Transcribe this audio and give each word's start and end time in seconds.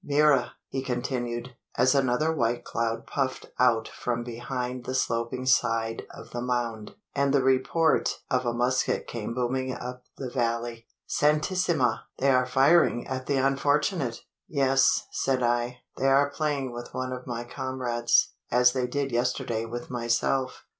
Mira!" 0.03 0.53
he 0.69 0.81
continued, 0.81 1.49
as 1.77 1.93
another 1.93 2.33
white 2.33 2.63
cloud 2.65 3.05
puffed 3.05 3.45
out 3.59 3.87
from 3.87 4.23
behind 4.23 4.83
the 4.85 4.95
sloping 4.95 5.45
side 5.45 6.01
of 6.09 6.31
the 6.31 6.41
mound, 6.41 6.95
and 7.13 7.31
the 7.31 7.43
report 7.43 8.17
of 8.27 8.43
a 8.43 8.51
musket 8.51 9.05
came 9.05 9.35
booming 9.35 9.71
up 9.71 10.01
the 10.17 10.31
valley, 10.31 10.87
"Santissima! 11.05 12.07
they 12.17 12.31
are 12.31 12.47
firing 12.47 13.05
at 13.05 13.27
the 13.27 13.37
unfortunate!" 13.37 14.21
"Yes," 14.47 15.05
said 15.11 15.43
I; 15.43 15.81
"they 15.99 16.07
are 16.07 16.31
playing 16.31 16.71
with 16.71 16.95
one 16.95 17.13
of 17.13 17.27
my 17.27 17.43
comrades, 17.43 18.31
as 18.49 18.73
they 18.73 18.87
did 18.87 19.11
yesterday 19.11 19.65
with 19.65 19.91
myself." 19.91 20.65